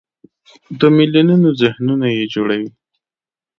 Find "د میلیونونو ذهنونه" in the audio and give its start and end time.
0.79-2.07